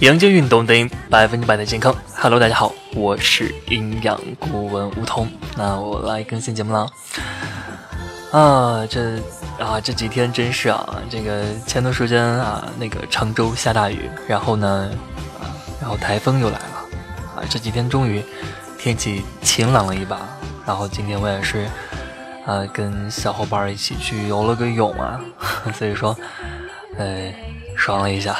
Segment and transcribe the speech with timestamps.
[0.00, 1.94] 阳间运动等于百分之百的健康。
[2.16, 5.30] Hello，大家好，我是营养顾问梧桐。
[5.58, 6.86] 那我来更新节目了。
[8.32, 9.18] 啊，这
[9.58, 14.90] 啊这几天真是啊，这个前段时间啊，那个常州下大雨，然后呢，
[15.38, 16.86] 啊，然后台风又来了。
[17.36, 18.24] 啊，这几天终于
[18.78, 20.26] 天气晴朗了一把。
[20.64, 21.66] 然后今天我也是
[22.46, 25.20] 啊，跟小伙伴一起去游了个泳啊，
[25.76, 26.16] 所以说，
[26.96, 27.30] 呃，
[27.76, 28.34] 爽了一下。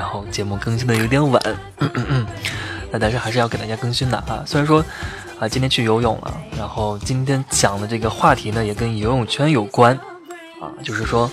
[0.00, 1.40] 然后节目更新的有点晚，
[1.78, 2.26] 嗯嗯嗯
[2.90, 4.42] 那但是还是要给大家更新的啊。
[4.46, 4.82] 虽然说
[5.38, 9.94] 啊今天去游泳了，然后今天讲的这个话题呢也跟游泳圈有关
[10.58, 11.30] 啊，就是说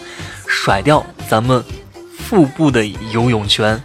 [0.48, 1.64] 甩掉咱们
[2.20, 3.82] 腹部的游泳圈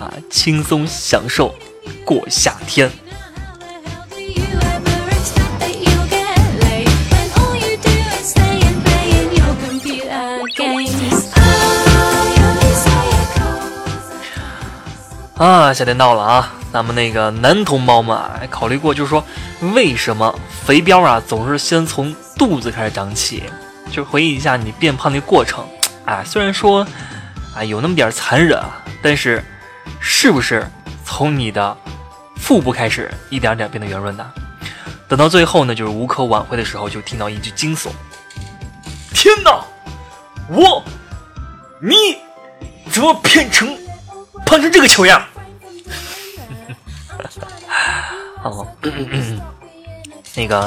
[0.00, 1.54] 啊，轻松享受
[2.04, 2.90] 过夏天。
[15.44, 16.54] 啊，夏天到了啊！
[16.72, 19.22] 咱们那个男同胞们还考虑过，就是说
[19.74, 23.42] 为什么肥膘啊总是先从肚子开始长起？
[23.92, 25.62] 就回忆一下你变胖的过程，
[26.06, 26.86] 啊，虽然说
[27.54, 29.44] 啊有那么点残忍啊，但是
[30.00, 30.66] 是不是
[31.04, 31.76] 从你的
[32.36, 34.26] 腹部开始一点点变得圆润的？
[35.06, 37.90] 等到最后呢，就是无可挽回的时候，就听到一句惊悚：
[39.12, 39.62] 天哪，
[40.48, 40.82] 我，
[41.82, 42.16] 你
[42.90, 43.76] 怎么变成？
[44.46, 45.24] 胖成这个球样，
[48.44, 48.66] 哦，
[50.36, 50.60] 那个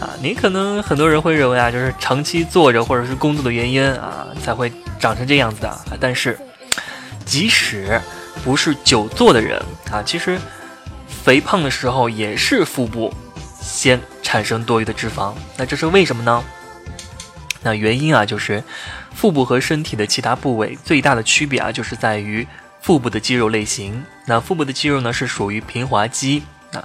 [0.00, 5.80] 啊，你可能很多人会认为啊，就是长期坐着或者是工作的原因啊，才会长成这样子的。
[6.00, 6.38] 但是，
[7.26, 8.00] 即使
[8.44, 9.60] 不是久坐的人
[9.90, 10.38] 啊，其实
[11.08, 13.12] 肥胖的时候也是腹部
[13.60, 15.34] 先产生多余的脂肪。
[15.56, 16.44] 那这是为什么呢？
[17.62, 18.62] 那原因啊，就是
[19.12, 22.46] 腹部和身体的其他部位最大的区别啊，就是在于。
[22.80, 26.42] 腹部的肌肉类型，那腹部的肌肉呢是属于平滑肌
[26.74, 26.84] 啊，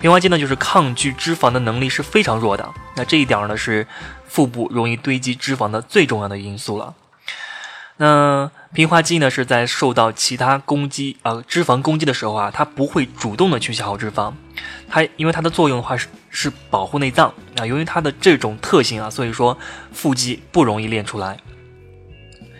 [0.00, 3.86] 平滑肌呢就是抗拒脂肪的能力是非常弱的，那这一点呢是
[4.26, 6.94] 腹部容易堆积脂肪的最重要的因素了。
[7.96, 14.32] 那平滑肌呢是在受到其他攻击啊脂肪攻击的时候啊，它不会主动的去消耗脂肪，
[14.88, 19.58] 它因为它的作用的话是是保护内脏啊，由于它的这种特性啊，所以说
[19.92, 21.38] 腹肌不容易练出来。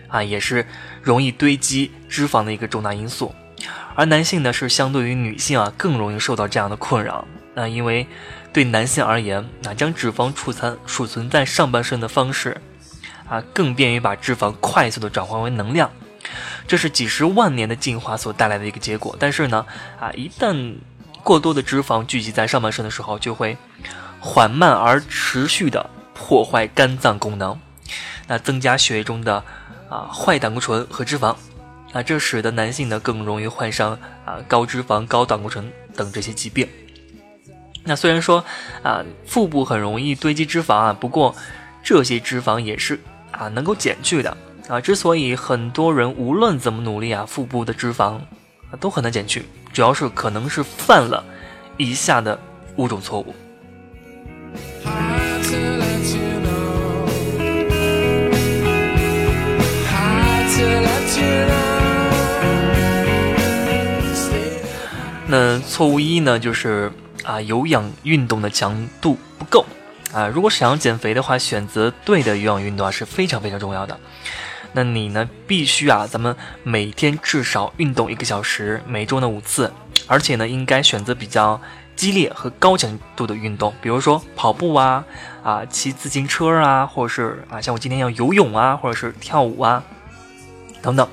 [0.09, 0.65] 啊，也是
[1.03, 3.31] 容易堆积脂肪的一个重大因素，
[3.95, 7.25] 而男性呢是相对于女性啊更容易受到这样的困扰。
[7.53, 8.07] 那因为
[8.53, 12.61] 对男性而言，那将脂肪储存储存在上半身的方式，
[13.27, 15.91] 啊更便于把脂肪快速的转化为能量，
[16.67, 19.15] 这是几十万年的进化所带来的一个结果。
[19.19, 19.65] 但是呢，
[19.99, 20.75] 啊一旦
[21.23, 23.57] 过多的脂肪聚集在上半身的时候，就会
[24.19, 27.59] 缓慢而持续的破坏肝脏功能，
[28.27, 29.43] 那增加血液中的。
[29.89, 31.35] 啊，坏胆固醇和脂肪，
[31.91, 36.67] 啊，这使得男性呢更容易患上啊高脂肪、高胆固醇等这些疾病。
[37.83, 38.43] 那虽然说
[38.83, 41.35] 啊腹部很容易堆积脂肪啊，不过
[41.83, 42.99] 这些脂肪也是
[43.31, 44.79] 啊能够减去的啊。
[44.79, 48.13] 之所以很多人无论怎么努力啊，腹部的脂肪
[48.69, 51.23] 啊都很难减去，主要是可能是犯了
[51.77, 52.39] 以下的
[52.75, 53.33] 五种错误。
[65.79, 66.91] 错误一呢，就是
[67.23, 69.65] 啊有氧运动的强度不够
[70.11, 70.27] 啊。
[70.27, 73.97] 如果想要减肥的话，选择对的有氧运动啊是非常非常重要的。
[74.73, 79.71] 那你呢，必须啊，咱们每天至少运动一个小时，每周呢五次，
[80.05, 81.61] 而且呢，应该选择比较
[81.95, 85.05] 激烈和高强度的运动，比如说跑步啊，
[85.41, 89.81] 啊骑自行车啊，或者是啊像我今天要游泳啊，或者是跳舞啊。
[90.81, 91.07] 等等，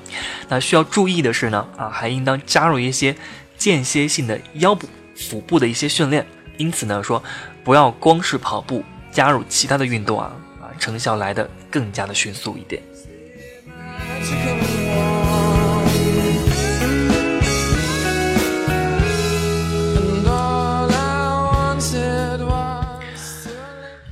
[0.49, 3.15] 那需要注意的是呢，啊，还应当加入一些
[3.57, 6.25] 间歇性的腰部、腹部的一些训练。
[6.57, 7.23] 因此呢，说
[7.63, 10.31] 不要光是跑步，加入其他的运动啊，
[10.61, 12.81] 啊，成效来的更加的迅速一点。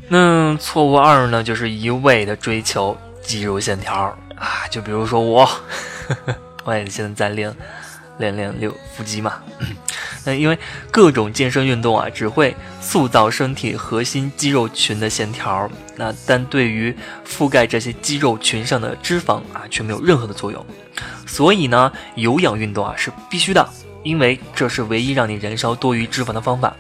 [0.08, 4.16] 那错误二呢，就是一味的追求肌肉线条。
[4.36, 5.50] 啊，就比如说我，
[6.66, 7.50] 我也现在在练
[8.18, 9.42] 练练六腹肌嘛。
[10.26, 10.58] 那因为
[10.90, 16.96] 各种健身运动啊，只会塑造身体核心肌肉群的线条，那但对于
[17.28, 20.66] 覆盖这些肌肉群上的脂肪啊，却没有任何的作用。
[21.28, 23.70] 所以呢，有氧运动啊是必须的，
[24.04, 26.76] 因为这是唯一让你燃烧多余脂肪的方法，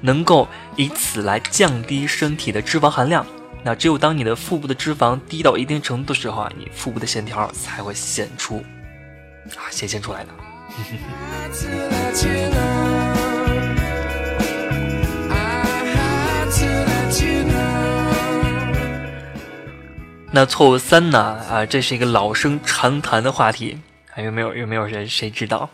[0.00, 3.26] 能够以此来降低身体的脂肪含量。
[3.62, 8.64] 那只有当你的腹部的脂肪低到一定程度的时候啊，你腹部的线条才会显出
[9.50, 10.30] 啊显现出来的。
[20.32, 21.18] 那错误三呢？
[21.50, 24.54] 啊，这是一个老生常谈的话题，还有没有？
[24.54, 25.68] 有没有人谁知道？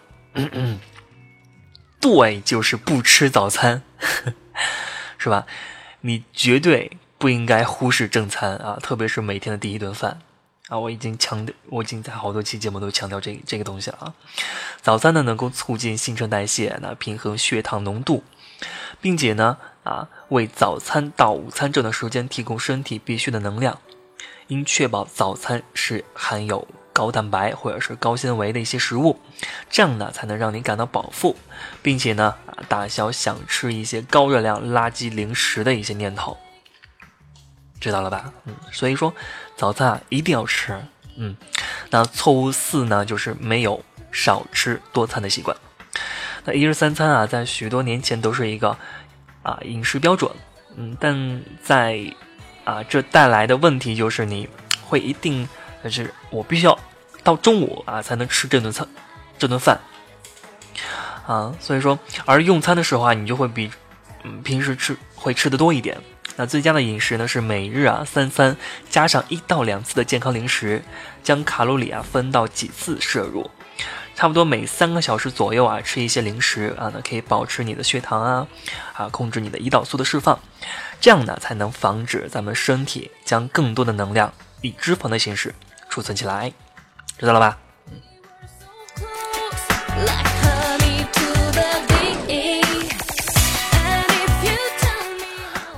[2.01, 3.83] 对，就是不吃早餐，
[5.19, 5.45] 是吧？
[6.01, 10.21] 你绝对不应该忽视正餐啊，特别是每天的第一顿饭。
[10.69, 14.15] 啊，我已经强调，我已经在好多期节目都强调这这个东西了啊。
[14.83, 18.25] 早餐呢，能够促进新陈代谢，那平衡血糖浓度，
[19.01, 23.79] 并且呢，啊，为早餐到午餐这段时间提供身体必需的能量。
[24.49, 29.21] 应确保早餐是含有高蛋白或者是高纤维的一些食物，
[29.71, 31.37] 这样呢，才能让你感到饱腹，
[31.81, 36.37] 并且呢，啊，打消想吃一些高热量垃圾零食的一些念头。
[37.87, 38.33] 知道了吧？
[38.47, 39.15] 嗯，所以说
[39.57, 40.77] 早餐啊一定要吃。
[41.17, 41.37] 嗯，
[41.91, 43.81] 那错误四呢，就是没有
[44.11, 45.57] 少吃多餐的习惯。
[46.45, 48.77] 那一日三餐啊，在许多年前都是一个
[49.45, 50.29] 啊饮食标准。
[50.75, 52.13] 嗯，但在
[52.65, 54.49] 啊这带来的问题就是你
[54.85, 55.49] 会一定
[55.85, 56.77] 就是我必须要
[57.23, 58.87] 到中午啊才能吃这顿餐
[59.39, 59.81] 这顿饭
[61.27, 63.71] 啊，所以说而用餐的时候啊，你就会比
[64.25, 65.97] 嗯平时吃会吃的多一点。
[66.37, 68.57] 那最佳的饮食呢是每日啊三餐
[68.91, 70.83] 加上一到两次的健康零食，
[71.23, 73.51] 将卡路里啊分到几次摄入，
[74.15, 78.47] 差不多每三个小时左右啊吃一些零食啊，那可以保持你的血糖啊
[78.93, 80.39] 啊控制你的胰岛素的释放，
[81.01, 85.55] 这样呢才能防止咱们身体将更多的能量以脂肪的形式
[85.89, 86.53] 储存起来，
[87.19, 87.59] 知道了吧？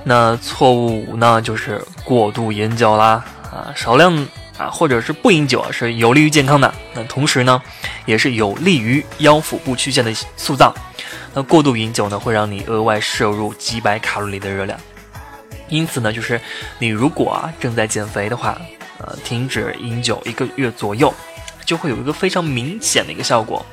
[0.09, 4.11] 那错误五呢，就是过度饮酒啦，啊，少量
[4.57, 6.73] 啊，或者是不饮酒，是有利于健康的。
[6.95, 7.61] 那同时呢，
[8.07, 10.73] 也是有利于腰腹部曲线的塑造。
[11.31, 14.79] 那过度饮酒呢，会让你额外摄入几百卡路里的热量。
[15.67, 16.41] 因此呢，就是
[16.79, 18.59] 你如果啊正在减肥的话，
[18.97, 21.13] 呃，停止饮酒一个月左右，
[21.65, 23.63] 就会有一个非常明显的一个效果。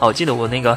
[0.00, 0.76] 我记得我那个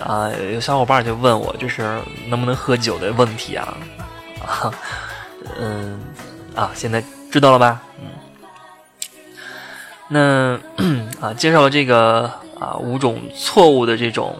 [0.00, 3.76] 啊，有小伙伴就问我，就是能不能喝酒的问题啊。
[4.44, 4.72] 啊，
[5.58, 6.00] 嗯，
[6.54, 7.80] 啊，现在知道了吧？
[8.00, 8.08] 嗯，
[10.08, 10.58] 那
[11.20, 14.36] 啊，介绍了这个啊五种错误的这种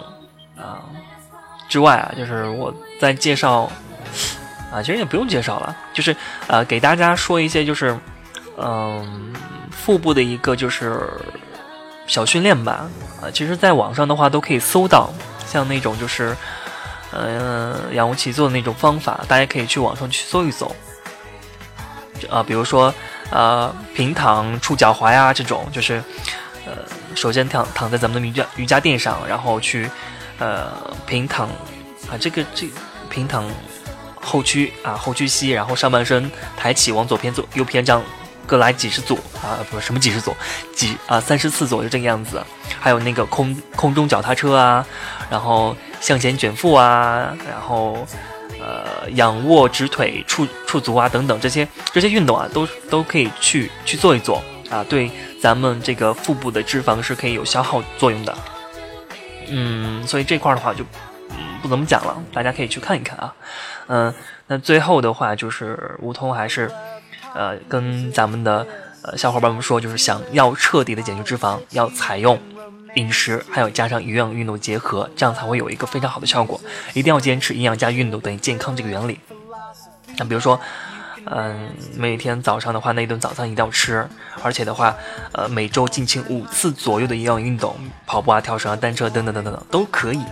[0.57, 0.83] 啊
[1.69, 3.71] 之外啊，就是我在介绍
[4.73, 7.97] 啊，其实也不用介绍了，就是呃给大家说一些就是
[8.57, 9.35] 嗯
[9.71, 11.09] 腹部的一个就是
[12.07, 12.89] 小训练吧
[13.23, 15.11] 啊，其实在网上的话都可以搜到，
[15.47, 16.37] 像那种就是。
[17.13, 20.75] 嗯，仰卧起坐的那种方法，大家可以去网上去搜一搜。
[22.31, 22.93] 啊，比如说，
[23.31, 26.03] 呃，平躺触脚踝啊，这种就是，
[26.67, 26.73] 呃，
[27.15, 29.91] 首先躺躺在咱们的瑜伽瑜伽垫上，然后去，
[30.39, 30.71] 呃，
[31.07, 31.49] 平躺，
[32.09, 32.69] 啊，这个这
[33.09, 33.45] 平躺
[34.21, 38.03] 后屈啊，后屈膝，然后上半身抬起，往左偏左右偏这样。
[38.47, 40.35] 各来几十组啊，不是什么几十组，
[40.75, 42.45] 几啊三十四组就这个样子。
[42.81, 44.85] 还有那个空空中脚踏车啊，
[45.31, 48.07] 然后向前卷腹啊，然后
[48.61, 58.37] 呃仰卧直腿触触足啊等等这些这些运动啊，都都可以去去做一做啊，对咱们这个腹部的脂肪是可以有消耗作用的。
[59.49, 60.83] 嗯，所以这块的话就
[61.31, 63.35] 嗯不怎么讲了，大家可以去看一看啊。
[63.87, 64.15] 嗯，
[64.47, 66.71] 那最后的话就是梧桐还是。
[67.33, 68.67] 呃，跟咱们的
[69.03, 72.37] 呃小伙伴们说，就是想要彻底的减去脂肪，要采用
[72.95, 76.61] 饮食，还有加上营养运动结合，这样才会有一个非常好的效果。
[76.95, 79.21] 一定要坚持营养加运动等于健康这个原理。
[80.17, 80.61] 那比如说，
[81.27, 84.09] 嗯，每天早上的话，那一顿早餐一定要吃，
[84.43, 84.95] 而且的话，
[85.33, 90.25] 呃，每周进行五次左右的有氧运动，跑步啊、跳绳啊、单车等等等等等都可以。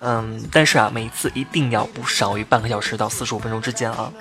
[0.00, 4.12] 嗯，但是啊，每次一定要不少于半个小时到四十五分钟之间啊。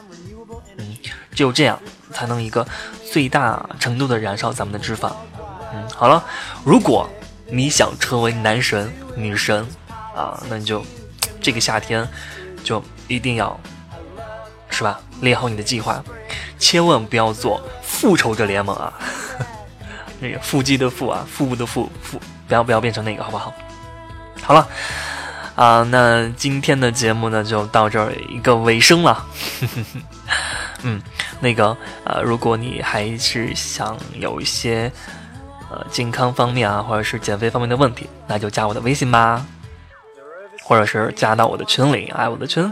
[0.78, 0.98] 嗯
[1.36, 1.80] 只有这样，
[2.12, 2.66] 才能一个
[3.12, 5.12] 最大程度的燃烧咱们的脂肪。
[5.74, 6.24] 嗯，好了，
[6.64, 7.10] 如果
[7.48, 9.66] 你想成为男神女神
[10.16, 10.84] 啊，那你就
[11.42, 12.08] 这个夏天
[12.64, 13.60] 就一定要
[14.70, 16.04] 是吧，列好你的计划，
[16.58, 18.94] 千万不要做复仇者联盟啊，
[20.20, 23.54] 那个腹肌的腹啊，腹部的腹腹，不要不要变成那个，好不好？
[24.42, 24.68] 好了，
[25.56, 29.26] 啊，那今天的节目呢就到这儿一个尾声了。
[30.84, 31.02] 嗯，
[31.40, 34.92] 那个呃，如果你还是想有一些
[35.74, 39.44] 呃健康方面啊，或者是减肥方面的问题，那就加我的微信吧，
[40.64, 42.12] 或者是加到我的群里。
[42.16, 42.72] 哎，我的群。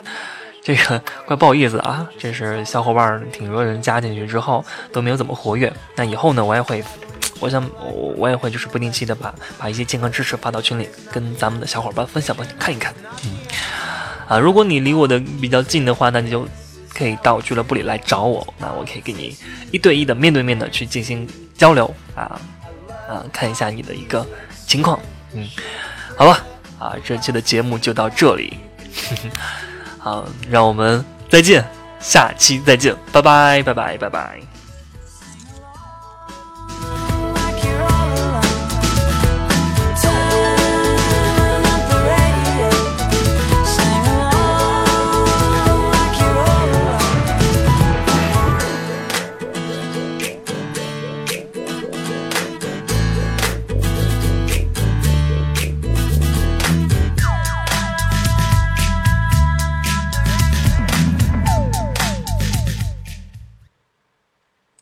[0.63, 5.73] 这个 怪不好意思啊，这是小伙伴挺多人加进去之后都没有怎么活跃。
[5.95, 6.83] 那以后呢，我也会，
[7.41, 12.93] 我想我我也会就是不定期的把把一些健康知识发到群里，跟咱们的小伙伴分享分享看一看。
[13.25, 13.37] 嗯，
[14.27, 16.47] 啊，如果你离我的比较近的话，那你就
[16.93, 19.35] 可以到俱乐部里来找我，那我可以给你
[19.71, 21.27] 一对一的面对面的去进行
[21.57, 22.39] 交流啊
[23.07, 24.25] 啊，看一下你的一个
[24.67, 24.99] 情况。
[25.33, 25.47] 嗯，
[26.17, 26.43] 好吧
[26.79, 28.57] 啊，这期的节目就到这里。
[29.97, 31.63] 好，让我们再见，
[31.99, 34.60] 下期再见，拜拜，拜拜，拜拜。